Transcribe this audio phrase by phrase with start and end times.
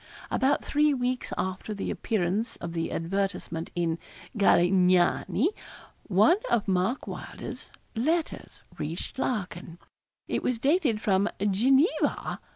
[0.31, 3.99] About three weeks after the appearance of the advertisement in
[4.35, 5.49] 'Galignani,'
[6.07, 9.77] one of Mark Wylder's letters reached Larkin.
[10.27, 12.39] It was dated from Geneva